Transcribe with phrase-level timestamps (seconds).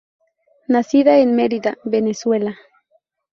[0.67, 2.57] Nacida en Merida, Venezuela.